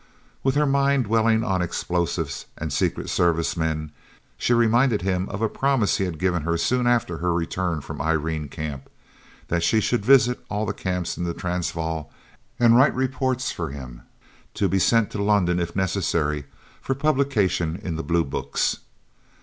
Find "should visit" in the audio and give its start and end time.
9.79-10.43